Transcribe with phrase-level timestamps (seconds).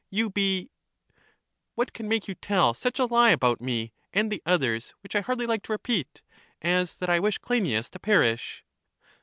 [0.09, 0.71] You be.
[1.75, 5.21] What can make you tell such a lie about me and the others, which I
[5.21, 6.23] hardly like to repeat,
[6.59, 8.63] as that I wish Cleinias to perish?